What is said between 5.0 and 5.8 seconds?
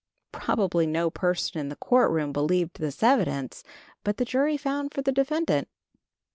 the defendant.